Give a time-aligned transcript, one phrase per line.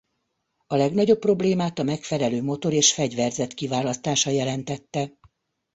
[0.67, 5.11] A legnagyobb problémát a megfelelő motor és fegyverzet kiválasztása jelentette.